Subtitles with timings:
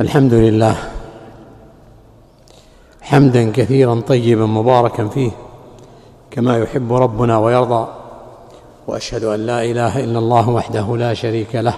[0.00, 0.76] الحمد لله.
[3.02, 5.30] حمدا كثيرا طيبا مباركا فيه
[6.30, 7.88] كما يحب ربنا ويرضى.
[8.86, 11.74] وأشهد أن لا إله إلا الله وحده لا شريك له.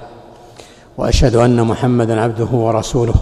[0.99, 3.15] وأشهد أن محمدا عبده ورسوله.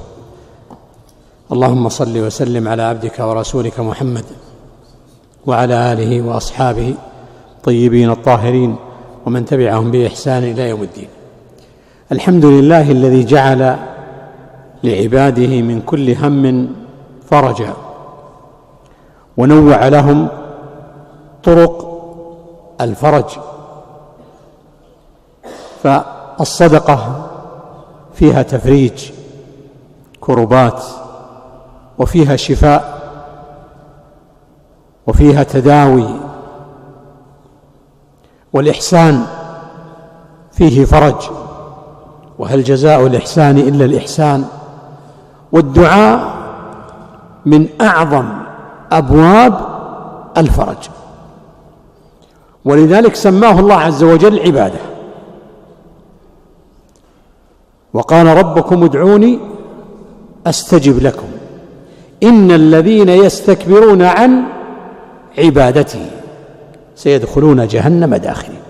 [1.52, 4.24] اللهم صل وسلم على عبدك ورسولك محمد
[5.46, 6.94] وعلى آله وأصحابه
[7.56, 8.76] الطيبين الطاهرين
[9.26, 11.08] ومن تبعهم بإحسان إلى يوم الدين.
[12.12, 13.76] الحمد لله الذي جعل
[14.86, 16.74] لعباده من كل هم
[17.30, 17.72] فرجا.
[19.36, 20.28] ونوع لهم
[21.44, 21.86] طرق
[22.80, 23.24] الفرج.
[25.82, 27.28] فالصدقة
[28.14, 29.10] فيها تفريج
[30.20, 30.82] كربات
[31.98, 32.96] وفيها شفاء
[35.06, 36.08] وفيها تداوي.
[38.52, 39.26] والإحسان
[40.52, 41.30] فيه فرج.
[42.38, 44.44] وهل جزاء الإحسان إلا الإحسان؟
[45.52, 46.36] والدعاء
[47.46, 48.24] من أعظم
[48.92, 49.60] أبواب
[50.36, 50.76] الفرج.
[52.64, 54.78] ولذلك سماه الله عز وجل عبادة.
[57.92, 59.38] وقال ربكم ادعوني
[60.46, 61.28] أستجب لكم.
[62.22, 64.42] إن الذين يستكبرون عن
[65.38, 66.10] عبادتي
[66.94, 68.60] سيدخلون جهنم داخلين.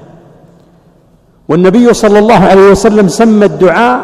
[1.48, 4.00] والنبي صلى الله عليه وسلم سمى الدعاء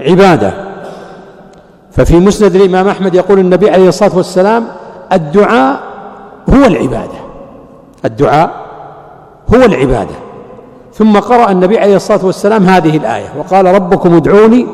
[0.00, 0.69] عبادة.
[1.92, 4.68] ففي مسند الإمام أحمد يقول النبي عليه الصلاة والسلام
[5.12, 5.80] الدعاء
[6.48, 7.20] هو العبادة.
[8.04, 8.66] الدعاء
[9.54, 10.14] هو العبادة.
[10.94, 14.66] ثم قرأ النبي عليه الصلاة والسلام هذه الآية وقال ربكم ادعوني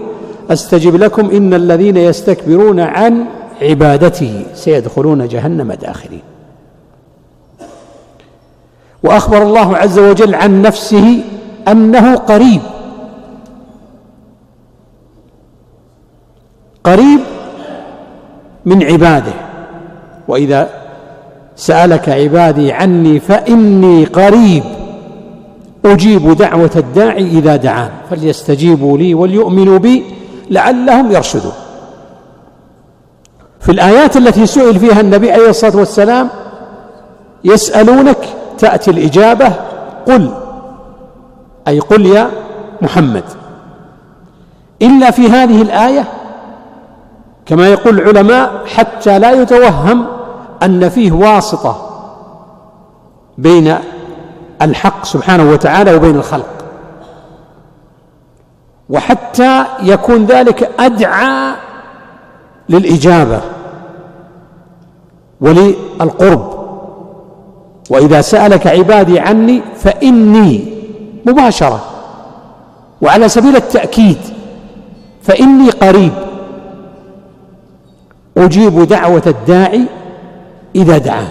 [0.50, 3.25] أستجب لكم إن الذين يستكبرون عن
[3.62, 6.22] عبادته سيدخلون جهنم داخلين.
[9.03, 11.25] وأخبر الله عز وجل عن نفسه
[11.69, 12.61] أنه قريب.
[16.87, 17.20] قريب
[18.65, 19.33] من عباده.
[20.29, 20.69] وإذا
[21.56, 24.62] سألك عبادي عني فإني قريب.
[25.84, 27.91] أجيب دعوة الداعي إذا دعان.
[28.11, 30.05] فليستجيبوا لي وليؤمنوا بي
[30.50, 31.53] لعلهم يرشدون.
[33.61, 36.28] في الآيات التي سئل فيها النبي عليه الصلاة والسلام
[37.44, 38.19] يسألونك
[38.59, 39.53] تأتي الإجابة
[40.06, 40.31] قل
[41.69, 42.31] أي قل يا
[42.82, 43.25] محمد.
[44.82, 46.05] إلا في هذه الآية
[47.47, 50.07] كما يقول العلماء حتى لا يتوهم
[50.62, 51.83] أن فيه واسطة
[53.39, 53.75] بين
[54.62, 56.49] الحق سبحانه وتعالى وبين الخلق.
[58.91, 61.53] وحتى يكون ذلك أدعى
[62.69, 63.41] للإجابة
[65.41, 66.56] وللقرب.
[67.91, 70.73] وإذا سألك عبادي عني فإني
[71.27, 71.81] مباشرة.
[73.03, 74.19] وعلى سبيل التأكيد
[75.23, 76.12] فإني قريب.
[78.39, 79.87] أجيب دعوة الداعي
[80.75, 81.29] إذا دعان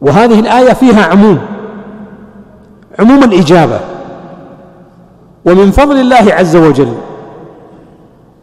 [0.00, 1.38] وهذه الآية فيها عموم
[2.98, 3.80] عموم الإجابة.
[5.44, 6.94] ومن فضل الله عز وجل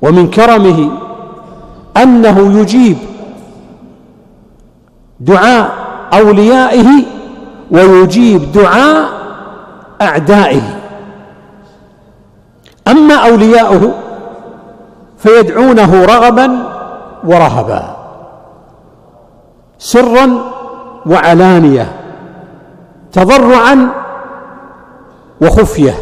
[0.01, 0.91] ومن كرمه
[1.97, 2.97] أنه يجيب
[5.19, 5.71] دعاء
[6.13, 6.87] أوليائه
[7.71, 9.09] ويجيب دعاء
[10.01, 10.61] أعدائه.
[12.87, 13.93] أما أولياؤه
[15.23, 16.63] فيدعونه رغبا
[17.23, 17.95] ورهبا
[19.79, 20.51] سرا
[21.05, 21.91] وعلانية
[23.11, 23.89] تضرعا
[25.41, 25.93] وخفية.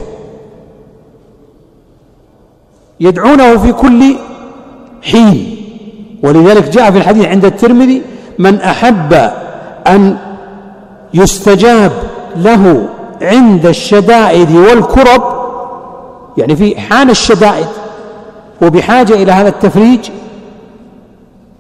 [3.00, 4.16] يدعونه في كل
[5.03, 5.56] حين
[6.24, 8.01] ولذلك جاء في الحديث عند الترمذي
[8.40, 9.13] من أحب
[9.88, 10.18] أن
[11.13, 11.91] يستجاب
[12.36, 12.90] له
[13.22, 15.24] عند الشدائد والكرب
[16.38, 17.68] يعني في حان الشدائد
[18.64, 20.09] هو بحاجة إلى هذا التفريج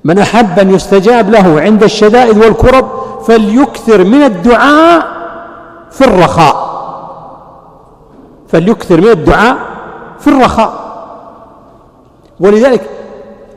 [0.03, 2.89] من أحب أن يستجاب له عند الشدائد والكرب
[3.27, 5.07] فليكثر من الدعاء
[5.91, 6.69] في الرخاء.
[8.47, 9.57] فليكثر من الدعاء
[10.19, 10.73] في الرخاء.
[12.39, 12.89] ولذلك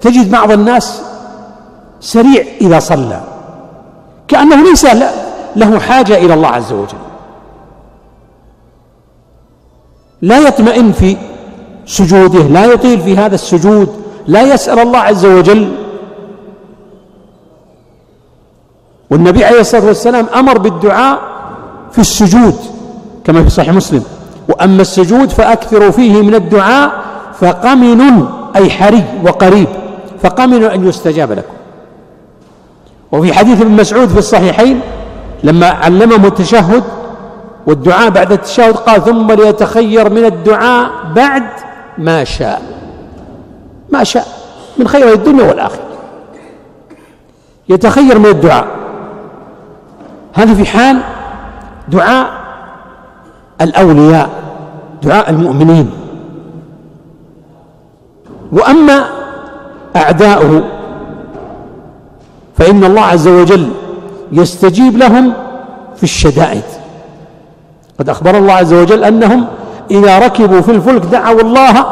[0.00, 1.02] تجد بعض الناس
[2.00, 3.20] سريع إذا صلى
[4.28, 4.86] كأنه ليس
[5.56, 6.98] له حاجة إلى الله عز وجل.
[10.22, 11.16] لا يطمئن في
[11.86, 12.42] سجوده.
[12.42, 13.88] لا يطيل في هذا السجود.
[14.26, 15.72] لا يسأل الله عز وجل.
[19.10, 21.18] والنبي عليه الصلاة والسلام أمر بالدعاء
[21.92, 22.56] في السجود
[23.24, 24.02] كما في صحيح مسلم.
[24.48, 26.92] وأما السجود فأكثروا فيه من الدعاء
[27.40, 28.26] فقمن
[28.56, 29.68] أي حري وقريب
[30.22, 31.52] فقمن أن يستجاب لكم.
[33.12, 34.80] وفي حديث ابن مسعود في الصحيحين
[35.44, 36.84] لما علمهم التشهد
[37.66, 41.42] والدعاء بعد التشهد قال ثم ليتخير من الدعاء بعد
[41.98, 42.62] ما شاء.
[43.92, 44.26] ما شاء.
[44.78, 45.82] من خير الدنيا والآخرة.
[47.68, 48.66] يتخير من الدعاء.
[50.32, 51.00] هذا في حال
[51.88, 52.30] دعاء
[53.60, 54.30] الأولياء
[55.02, 55.90] دعاء المؤمنين؟
[58.52, 59.04] وأما
[59.96, 60.62] أعداؤه
[62.58, 63.70] فإن الله عز وجل
[64.32, 65.32] يستجيب لهم
[65.96, 66.62] في الشدائد.
[67.98, 69.46] قد أخبر الله عز وجل أنهم
[69.92, 71.86] إذا ركبوا في الفلك دعوا الله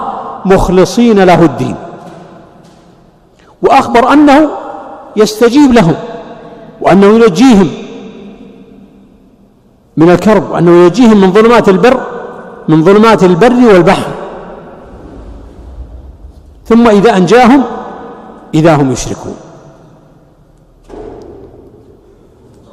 [0.45, 1.77] مخلصين له الدين.
[3.63, 4.49] وأخبر أنه
[5.17, 5.95] يستجيب لهم
[6.81, 7.69] وأنه ينجيهم
[9.97, 12.01] من الكرب وأنه ينجيهم من ظلمات البر
[12.69, 14.09] من ظلمات البر والبحر.
[16.67, 17.63] ثم إذا أنجاهم
[18.55, 19.37] إذا هم يشركون.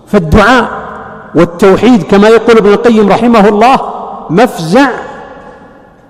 [0.07, 0.69] فالدعاء
[1.35, 3.77] والتوحيد كما يقول ابن القيم رحمه الله
[4.29, 5.06] مفزع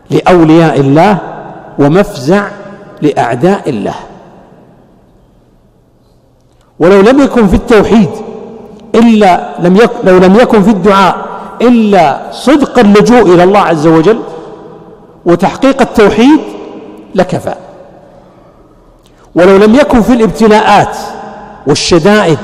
[0.09, 1.17] لأولياء الله
[1.79, 2.47] ومفزع
[3.01, 3.95] لأعداء الله.
[6.79, 8.09] ولو لم يكن في التوحيد
[8.95, 11.15] إلا لم يكن لو لم يكن في الدعاء
[11.61, 14.19] إلا صدق اللجوء إلى الله عز وجل
[15.25, 16.39] وتحقيق التوحيد
[17.15, 17.55] لكفى.
[19.35, 20.97] ولو لم يكن في الابتلاءات
[21.67, 22.39] والشدائد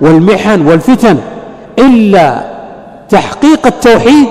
[0.00, 1.18] والمحن والفتن
[1.78, 2.44] إلا
[3.08, 4.28] تحقيق التوحيد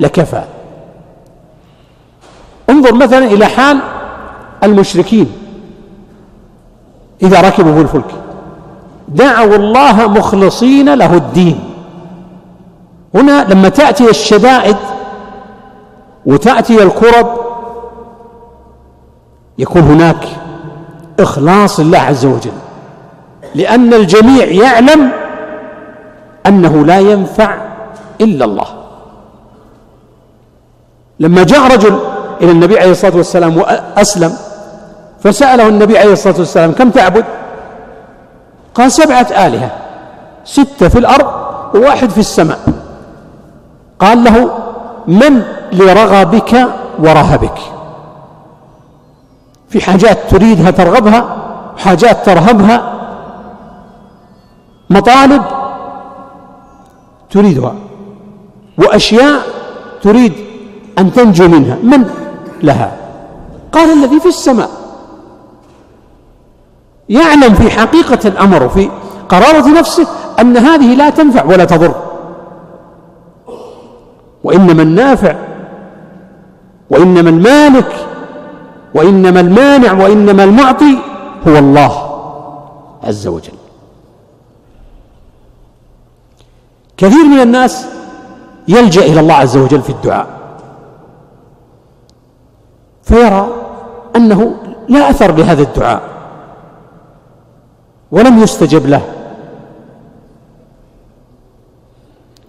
[0.00, 0.42] لكفى.
[2.70, 3.78] انظر مثلا إلى حال
[4.64, 5.32] المشركين.
[7.22, 8.14] إذا ركبوا في الفلك.
[9.08, 11.60] دعوا الله مخلصين له الدين.
[13.14, 14.76] هنا لما تأتي الشدائد
[16.26, 17.26] وتأتي الكرب
[19.58, 20.28] يكون هناك
[21.20, 22.52] إخلاص لله عز وجل.
[23.54, 25.10] لأن الجميع يعلم
[26.46, 27.54] أنه لا ينفع
[28.20, 28.66] إلا الله.
[31.20, 31.98] لما جاء رجل
[32.42, 34.36] إلى النبي عليه الصلاة والسلام وأسلم.
[35.22, 37.24] فسأله النبي عليه الصلاة والسلام كم تعبد؟
[38.74, 39.70] قال سبعة آلهة
[40.44, 41.26] ستة في الأرض
[41.74, 42.58] وواحد في السماء.
[43.98, 44.50] قال له
[45.06, 45.42] من
[45.72, 46.68] لرغبك
[46.98, 47.58] ورهبك؟
[49.68, 51.36] في حاجات تريدها ترغبها
[51.76, 52.94] حاجات ترهبها
[54.90, 55.42] مطالب
[57.30, 57.74] تريدها
[58.78, 59.40] وأشياء
[60.02, 60.32] تريد
[60.98, 61.76] أن تنجو منها.
[61.82, 62.10] من
[62.62, 62.96] لها.
[63.72, 64.70] قال الذي في السماء.
[67.08, 68.90] يعلم في حقيقة الأمر وفي
[69.28, 70.06] قرارة نفسه
[70.40, 71.94] أن هذه لا تنفع ولا تضر.
[74.44, 75.34] وإنما النافع
[76.90, 78.06] وإنما المالك
[78.94, 80.98] وإنما المانع وإنما المعطي
[81.48, 81.92] هو الله
[83.04, 83.52] عز وجل.
[86.96, 87.86] كثير من الناس
[88.68, 90.37] يلجأ إلى الله عز وجل في الدعاء.
[93.08, 93.48] فيرى
[94.16, 94.54] أنه
[94.88, 96.02] لا أثر لهذا الدعاء
[98.10, 99.02] ولم يستجب له.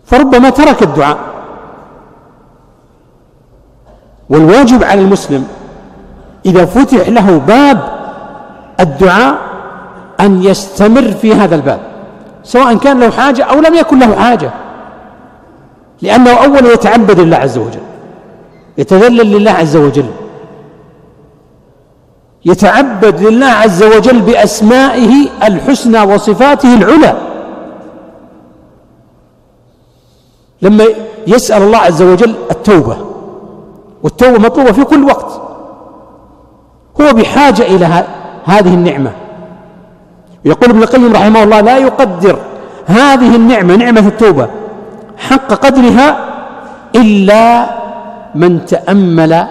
[0.05, 1.17] فربما ترك الدعاء.
[4.29, 5.47] والواجب على المسلم
[6.45, 7.99] إذا فتح له باب
[8.79, 9.37] الدعاء
[10.19, 11.79] أن يستمر في هذا الباب
[12.43, 14.51] سواء كان له حاجة أو لم يكن له حاجة
[16.01, 17.81] لأنه أولا يتعبد لله عز وجل
[18.77, 20.05] يتذلل لله عز وجل.
[22.45, 25.13] يتعبد لله عز وجل بأسمائه
[25.43, 27.17] الحسنى وصفاته العلى.
[30.61, 30.85] لما
[31.27, 32.97] يسأل الله عز وجل التوبة
[34.03, 35.41] والتوبة مطلوبة في كل وقت.
[37.01, 38.03] هو بحاجة إلى
[38.45, 39.11] هذه النعمة.
[40.45, 42.39] يقول ابن القيم رحمه الله لا يقدر
[42.85, 44.47] هذه النعمة نعمة التوبة
[45.17, 46.17] حق قدرها
[46.95, 47.69] إلا
[48.35, 49.47] من تأمل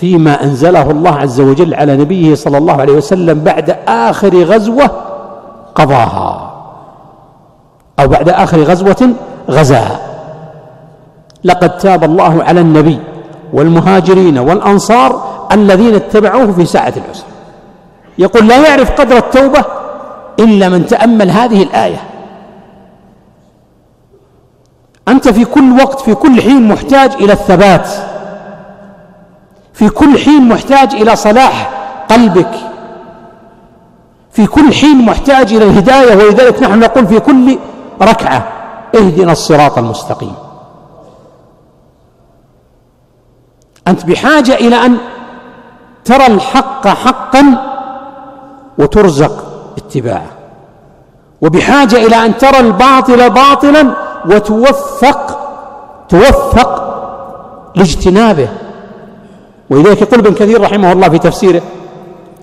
[0.00, 4.90] فيما أنزله الله عز وجل على نبيه صلى الله عليه وسلم بعد آخر غزوة
[5.74, 6.54] قضاها.
[7.98, 9.14] أو بعد آخر غزوة
[9.50, 10.00] غزاها
[11.44, 12.98] لقد تاب الله على النبي
[13.52, 17.24] والمهاجرين والأنصار الذين اتبعوه في ساعة العسر.
[18.18, 19.64] يقول لا يعرف قدر التوبة
[20.38, 22.00] إلا من تأمل هذه الآية.
[25.08, 27.88] أنت في كل وقت في كل حين محتاج إلى الثبات.
[29.74, 31.70] في كل حين محتاج إلى صلاح
[32.10, 32.50] قلبك.
[34.32, 37.58] في كل حين محتاج إلى الهداية ولذلك نحن نقول في كل
[38.02, 38.48] ركعة
[38.94, 40.34] اهدنا الصراط المستقيم.
[43.88, 44.96] أنت بحاجة إلى أن
[46.04, 47.44] ترى الحق حقا
[48.78, 49.44] وترزق
[49.78, 50.30] اتباعه.
[51.42, 53.94] وبحاجة إلى أن ترى الباطل باطلا
[54.26, 55.38] وتوفق
[56.08, 56.84] توفق
[57.74, 58.48] لاجتنابه.
[59.70, 61.62] ولذلك يقول ابن كثير رحمه الله في تفسيره.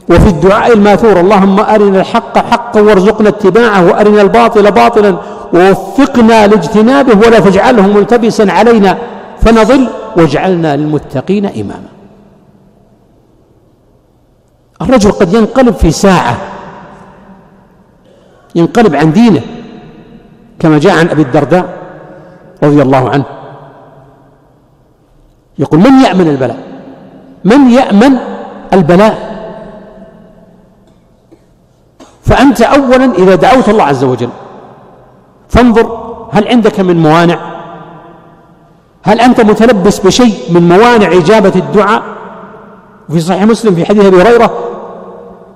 [0.09, 5.17] وفي الدعاء الماثور اللهم أرنا الحق حقا وارزقنا اتباعه وأرنا الباطل باطلا
[5.53, 8.97] ووفقنا لاجتنابه ولا تجعله ملتبسا علينا
[9.41, 9.87] فنضل
[10.17, 11.89] واجعلنا للمتقين إماما.
[14.81, 16.37] الرجل قد ينقلب في ساعة
[18.55, 19.41] ينقلب عن دينه
[20.59, 21.65] كما جاء عن أبي الدرداء
[22.63, 23.25] رضي الله عنه
[25.59, 26.70] يقول من يأمن البلاء.
[27.43, 28.17] من يأمن
[28.73, 29.31] البلاء.
[32.23, 34.29] فأنت أولا إذا دعوت الله عز وجل
[35.49, 37.39] فانظر هل عندك من موانع؟
[39.03, 42.03] هل أنت متلبس بشيء من موانع إجابة الدعاء؟
[43.11, 44.51] في صحيح مسلم في حديث أبي هريرة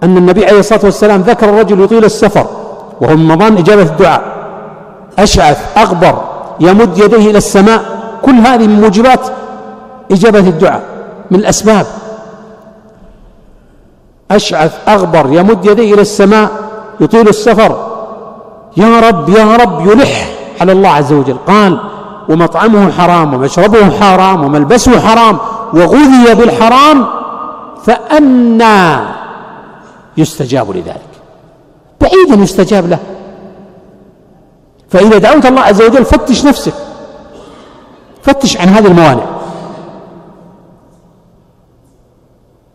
[0.03, 2.47] أن النبي عليه الصلاة والسلام ذكر الرجل يطيل السفر
[3.01, 4.21] وهو من مضان إجابة الدعاء.
[5.19, 6.21] أشعث أغبر
[6.59, 7.81] يمد يديه إلى السماء
[8.21, 9.19] كل هذه من موجبات
[10.11, 10.94] إجابة الدعاء.
[11.31, 11.85] من الأسباب.
[14.31, 16.49] أشعث أغبر يمد يديه إلى السماء
[16.99, 17.91] يطيل السفر.
[18.77, 20.29] يا رب يا رب يلح
[20.61, 21.37] على الله عز وجل.
[21.47, 21.79] قال
[22.29, 25.37] ومطعمه حرام ومشربه حرام وملبسه حرام
[25.73, 27.07] وغذي بالحرام
[27.85, 29.05] فأنى
[30.17, 31.01] يستجاب لذلك.
[32.01, 32.99] بعيدا يستجاب له.
[34.89, 36.73] فإذا دعوت الله عز وجل فتش نفسك.
[38.23, 39.25] فتش عن هذه الموانع.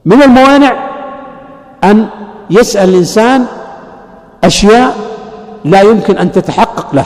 [0.04, 0.72] من الموانع
[1.84, 2.06] أن
[2.50, 3.46] يسأل الإنسان
[4.44, 4.96] أشياء
[5.64, 7.04] لا يمكن أن تتحقق له.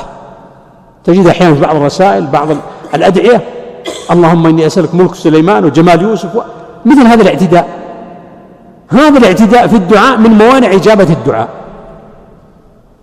[1.05, 2.49] تجد أحيانا في بعض الرسائل بعض
[2.95, 3.41] الأدعية
[4.11, 6.41] اللهم إني أسألك ملك سليمان وجمال يوسف و...
[6.85, 7.69] مثل هذا الاعتداء.
[8.89, 11.49] هذا الاعتداء في الدعاء من موانع إجابة الدعاء.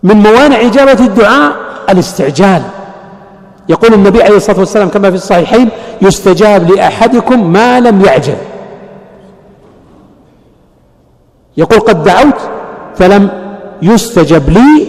[0.03, 1.51] من موانع إجابة الدعاء
[1.89, 2.61] الاستعجال.
[3.69, 5.69] يقول النبي عليه الصلاة والسلام كما في الصحيحين
[6.01, 8.35] يستجاب لأحدكم ما لم يعجل.
[11.57, 12.41] يقول قد دعوت
[12.95, 13.29] فلم
[13.81, 14.87] يستجب لي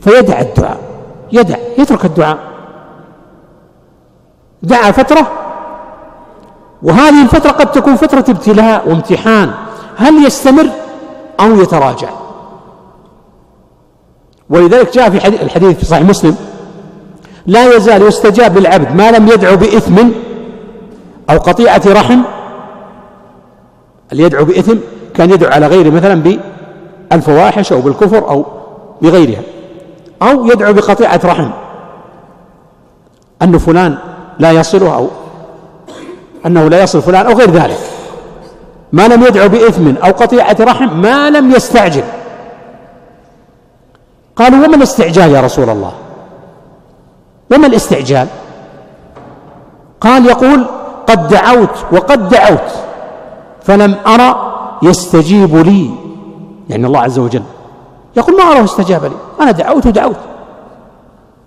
[0.00, 0.80] فيدع الدعاء.
[1.32, 2.38] يدع يترك الدعاء.
[4.62, 5.32] دعا فترة
[6.82, 9.52] وهذه الفترة قد تكون فترة ابتلاء وامتحان.
[9.96, 10.66] هل يستمر
[11.40, 12.08] أو يتراجع؟
[14.50, 16.36] ولذلك جاء في الحديث في صحيح مسلم
[17.46, 20.08] لا يزال يستجاب للعبد ما لم يدعو بإثم
[21.30, 22.20] أو قطيعة رحم.
[24.12, 24.76] اللي يدعو بإثم؟
[25.14, 26.38] كان يدعو على غيره مثلا
[27.10, 28.44] بالفواحش أو بالكفر أو
[29.02, 29.42] بغيرها
[30.22, 31.50] أو يدعو بقطيعة رحم
[33.42, 33.98] أن فلان
[34.38, 35.08] لا يصله أو
[36.46, 37.78] أنه لا يصل فلان أو غير ذلك.
[38.92, 42.04] ما لم يدعو بإثم أو قطيعة رحم ما لم يستعجل.
[44.36, 45.92] قالوا وما الاستعجال يا رسول الله؟
[47.50, 48.26] وما الاستعجال؟
[50.00, 50.66] قال يقول
[51.06, 52.70] قد دعوت وقد دعوت
[53.62, 54.49] فلم أرى
[54.82, 55.90] يستجيب لي.
[56.68, 57.42] يعني الله عز وجل
[58.16, 59.16] يقول ما أراه استجاب لي.
[59.40, 60.16] أنا دعوت ودعوت.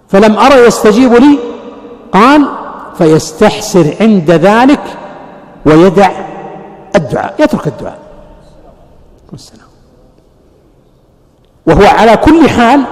[0.08, 1.40] فلم أرى يستجيب لي.
[2.12, 2.48] قال
[2.98, 4.84] فيستحسر عند ذلك
[5.66, 6.12] ويدع
[6.96, 7.36] الدعاء.
[7.40, 8.00] يترك الدعاء.
[9.32, 9.68] والسلام
[11.68, 12.84] وهو على كل حال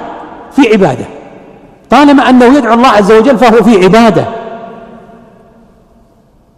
[0.51, 1.05] في عبادة.
[1.89, 4.25] طالما أنه يدعو الله عز وجل فهو في عبادة.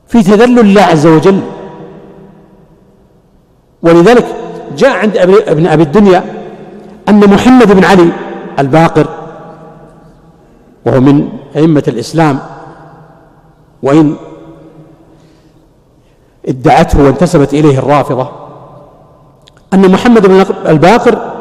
[0.07, 1.41] في تذلل الله عز وجل.
[3.83, 4.25] ولذلك
[4.77, 6.23] جاء عند ابن أبي الدنيا
[7.09, 8.09] أن محمد بن علي
[8.59, 9.07] الباقر
[10.85, 12.39] وهو من أئمة الإسلام
[13.83, 14.15] وإن
[16.47, 18.29] ادعته وانتسبت إليه الرافضة
[19.73, 21.33] أن محمد بن الباقر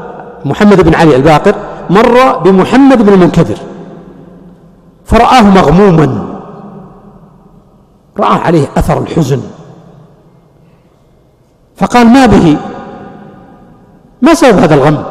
[0.45, 1.55] محمد بن علي الباقر
[1.91, 3.57] مر بمحمد بن المنكدر
[5.05, 6.29] فرآه مغموما
[8.19, 9.41] رأى عليه أثر الحزن.
[11.83, 12.57] فقال ما به؟
[14.23, 15.05] ما سبب هذا الغم؟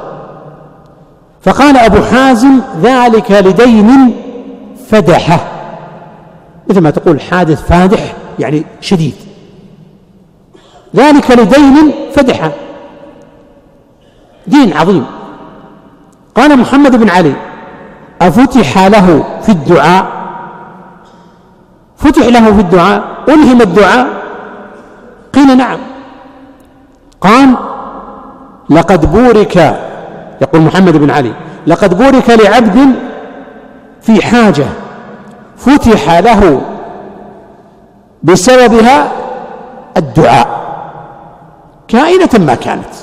[1.41, 4.15] فقال أبو حازم ذلك لدين
[4.89, 5.39] فدحه.
[6.69, 9.15] مثل ما تقول حادث فادح يعني شديد.
[10.95, 12.51] ذلك لدين فدحه.
[14.47, 15.05] دين عظيم.
[16.35, 17.33] قال محمد بن علي
[18.21, 20.05] أفتح له في الدعاء؟
[21.97, 24.07] فتح له في الدعاء؟ ألهم الدعاء؟
[25.33, 25.90] قيل نعم.
[27.21, 27.55] قال
[28.69, 29.55] لقد بورك
[30.41, 31.33] يقول محمد بن علي
[31.67, 32.95] لقد بورك لعبد
[34.01, 34.65] في حاجة
[35.57, 36.61] فتح له
[38.23, 39.11] بسببها
[39.97, 40.61] الدعاء
[41.87, 42.93] كائنة ما كانت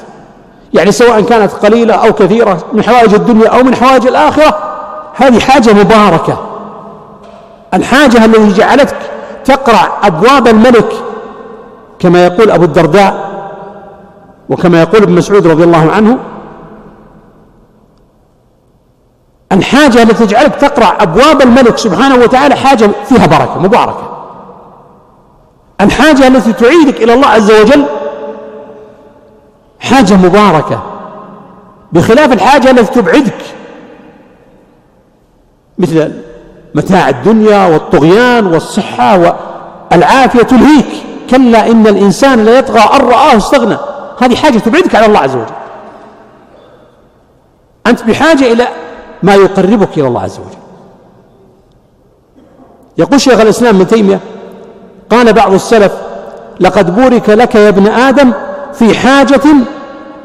[0.74, 4.58] يعني سواء كانت قليلة أو كثيرة من حوائج الدنيا أو من حوائج الآخرة
[5.14, 6.38] هذه حاجة مباركة
[7.74, 8.96] الحاجة التي جعلتك
[9.44, 10.92] تقرع أبواب الملك
[11.98, 13.27] كما يقول أبو الدرداء
[14.50, 16.18] وكما يقول ابن مسعود رضي الله عنه
[19.52, 24.08] الحاجة التي تجعلك تقرأ أبواب الملك سبحانه وتعالى حاجة فيها بركة مباركة.
[25.80, 27.84] الحاجة التي تعيدك إلى الله عز وجل
[29.80, 30.82] حاجة مباركة.
[31.92, 33.44] بخلاف الحاجة التي تبعدك
[35.78, 36.12] مثل
[36.74, 39.18] متاع الدنيا والطغيان والصحة
[39.92, 40.86] والعافية تلهيك.
[41.30, 43.76] كلا إن الإنسان ليطغى أن رآه استغنى.
[44.20, 45.54] هذه حاجة تبعدك عن الله عز وجل.
[47.86, 48.68] أنت بحاجة إلى
[49.22, 50.58] ما يقربك إلى الله عز وجل.
[52.98, 54.20] يقول شيخ الإسلام ابن تيمية
[55.10, 55.92] قال بعض السلف
[56.60, 58.32] لقد بورك لك يا ابن آدم
[58.74, 59.40] في حاجة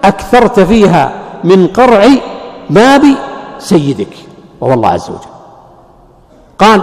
[0.03, 1.11] أكثرت فيها
[1.43, 2.07] من قرع
[2.69, 3.03] باب
[3.59, 4.13] سيدك.
[4.61, 5.19] وهو الله عز وجل.
[6.59, 6.81] قال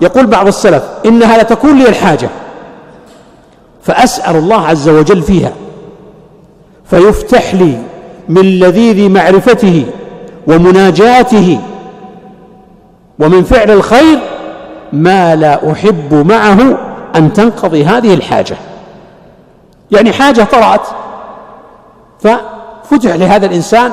[0.00, 2.28] يقول بعض السلف إنها لتكون لي الحاجة
[3.82, 5.52] فأسأل الله عز وجل فيها.
[6.90, 7.78] فيفتح لي
[8.28, 9.86] من لذيذ معرفته
[10.46, 11.60] ومناجاته
[13.18, 14.18] ومن فعل الخير
[14.92, 16.78] ما لا أحب معه
[17.16, 18.56] أن تنقضي هذه الحاجة.
[19.90, 20.86] يعني حاجة طرأت
[22.20, 23.92] ففتح لهذا الإنسان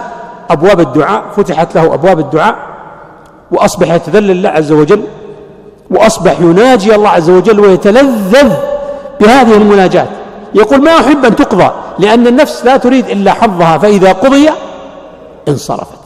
[0.50, 2.56] أبواب الدعاء فتحت له أبواب الدعاء
[3.52, 5.02] وأصبح يتذلل الله عز وجل
[5.92, 8.54] وأصبح يناجي الله عز وجل ويتلذذ
[9.22, 10.08] بهذه المناجاة.
[10.56, 14.50] يقول ما أحب أن تقضى لأن النفس لا تريد إلا حظها فإذا قضي
[15.48, 16.00] انصرفت.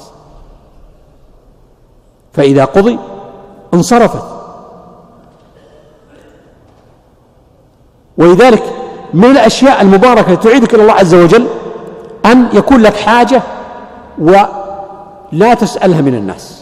[2.34, 3.00] فإذا قضي
[3.74, 4.24] انصرفت.
[8.18, 8.64] ولذلك
[9.14, 11.48] من الأشياء المباركة تعيدك إلى الله عز وجل
[12.26, 13.42] أن يكون لك حاجة
[14.20, 16.62] ولا تسألها من الناس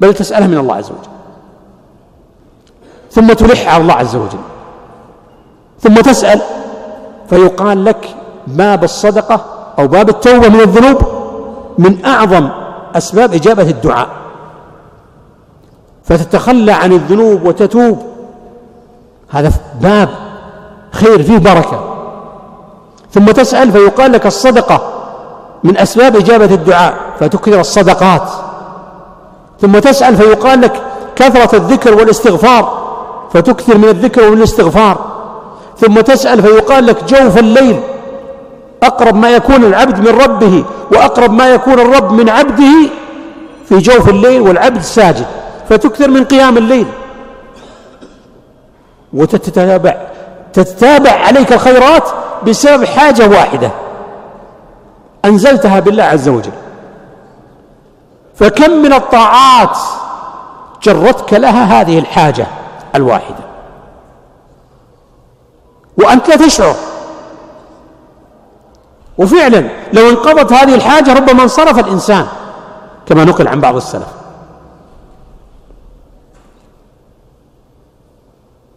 [0.00, 1.10] بل تسألها من الله عز وجل.
[3.10, 4.38] ثم تلح على الله عز وجل.
[5.82, 6.40] ثم تسأل
[7.30, 8.14] فيقال لك
[8.46, 9.44] باب الصدقة
[9.78, 11.02] أو باب التوبة من الذنوب
[11.78, 12.48] من أعظم
[12.94, 14.08] أسباب إجابة الدعاء.
[16.04, 18.02] فتتخلى عن الذنوب وتتوب.
[19.30, 20.08] هذا باب
[20.92, 21.80] خير فيه بركة.
[23.10, 24.80] ثم تسأل فيقال لك الصدقة
[25.64, 28.28] من أسباب إجابة الدعاء فتكثر الصدقات.
[29.60, 30.82] ثم تسأل فيقال لك
[31.16, 32.82] كثرة الذكر والاستغفار
[33.32, 35.11] فتكثر من الذكر والإستغفار.
[35.78, 37.80] ثم تسأل فيقال لك جوف الليل.
[38.82, 42.90] أقرب ما يكون العبد من ربه وأقرب ما يكون الرب من عبده
[43.68, 45.26] في جوف الليل والعبد ساجد.
[45.68, 46.86] فتكثر من قيام الليل.
[49.12, 49.96] وتتتابع
[50.52, 52.08] تتتابع عليك الخيرات
[52.46, 53.70] بسبب حاجة واحدة.
[55.24, 56.52] أنزلتها بالله عز وجل.
[58.34, 59.78] فكم من الطاعات
[60.82, 62.46] جرتك لها هذه الحاجة
[62.94, 63.51] الواحدة.
[65.96, 66.74] وأنت لا تشعر.
[69.18, 72.26] وفعلا لو انقضت هذه الحاجة ربما انصرف الإنسان
[73.06, 74.08] كما نقل عن بعض السلف.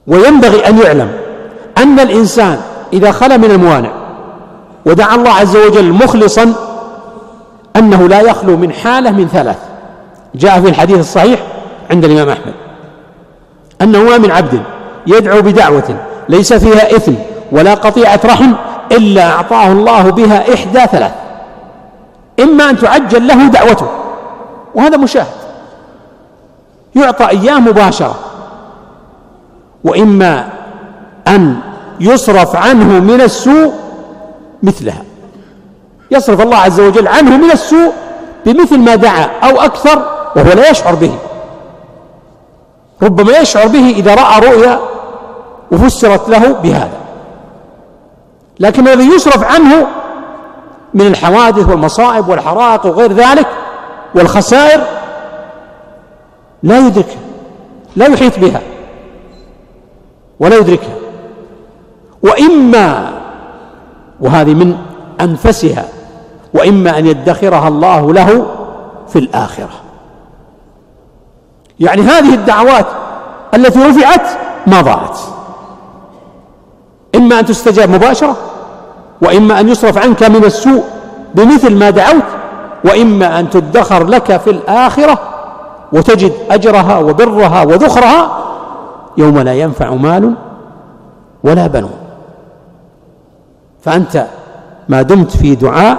[0.08, 1.12] وينبغي أن يعلم
[1.78, 2.62] أن الإنسان
[2.93, 3.91] إذا خلا من الموانع
[4.86, 6.54] ودعا الله عز وجل مخلصا
[7.75, 9.58] أنه لا يخلو من حالة من ثلاث.
[10.36, 11.39] جاء في الحديث الصحيح
[11.91, 12.54] عند الإمام أحمد
[13.82, 14.62] أنه ما من عبد
[15.08, 15.97] يدعو بدعوة
[16.30, 17.14] ليس فيها إثم
[17.52, 18.54] ولا قطيعة رحم
[18.92, 21.12] إلا أعطاه الله بها إحدى ثلاث.
[22.40, 23.88] إما أن تعجل له دعوته.
[24.76, 25.36] وهذا مشاهد.
[26.96, 28.16] يعطى إياه مباشرة.
[29.84, 30.48] وإما
[31.28, 31.60] أن
[32.00, 33.74] يصرف عنه من السوء
[34.64, 35.04] مثلها.
[36.12, 37.94] يصرف الله عز وجل عنه من السوء
[38.46, 41.12] بمثل ما دعا أو أكثر وهو لا يشعر به.
[43.04, 44.80] ربما يشعر به إذا رأى رؤيا
[45.76, 46.98] وفسرت له بهذا.
[48.60, 49.88] لكن الذي يصرف عنه
[50.94, 53.48] من الحوادث والمصائب والحرائق وغير ذلك
[54.16, 54.82] والخسائر
[56.64, 57.20] لا يدركها
[57.96, 58.62] لا يحيط بها
[60.40, 60.96] ولا يدركها.
[62.24, 63.12] وإما
[64.22, 64.78] وهذه من
[65.22, 65.86] أنفسها
[66.54, 68.46] وإما أن يدخرها الله له
[69.08, 69.70] في الآخرة.
[71.80, 72.86] يعني هذه الدعوات
[73.54, 74.28] التي رفعت
[74.68, 75.35] ما ضاعت.
[77.15, 78.36] إما أن تستجاب مباشرة
[79.21, 80.84] وإما أن يصرف عنك من السوء
[81.36, 82.23] بمثل ما دعوت
[82.86, 85.19] وإما أن تدخر لك في الآخرة
[85.93, 88.38] وتجد أجرها وبرها وذخرها
[89.17, 90.34] يوم لا ينفع مال
[91.43, 91.91] ولا بنون.
[93.82, 94.25] فأنت
[94.89, 95.97] ما دمت في دعاء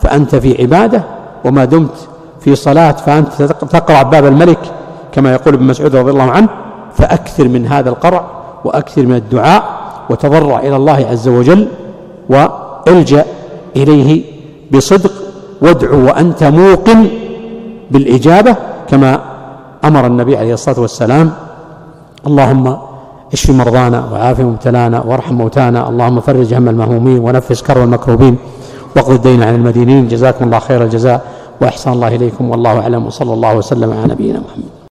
[0.00, 1.02] فأنت في عبادة
[1.44, 2.08] وما دمت
[2.40, 4.58] في صلاة فأنت تقرأ باب الملك
[5.12, 6.48] كما يقول ابن مسعود رضي الله عنه
[6.94, 8.24] فأكثر من هذا القرع
[8.64, 9.77] وأكثر من الدعاء
[10.10, 11.68] وتضرع إلى الله عز وجل
[12.30, 13.24] والجأ
[13.76, 14.22] إليه
[14.72, 15.12] بصدق
[15.62, 17.06] وادعو وأنت موقن
[17.90, 18.56] بالإجابة
[18.88, 19.20] كما
[19.84, 21.32] أمر النبي عليه الصلاة والسلام.
[22.26, 22.76] اللهم
[23.32, 25.88] اشف مرضانا وعاف مبتلانا وارحم موتانا.
[25.88, 28.36] اللهم فرج هم المهمومين ونفس كرب المكروبين.
[28.96, 30.08] واقض الدين عن المدينين.
[30.08, 31.20] جزاكم الله خير الجزاء.
[31.60, 33.06] وأحسن الله إليكم والله أعلم.
[33.06, 34.77] وصلى الله وسلم على نبينا محمد.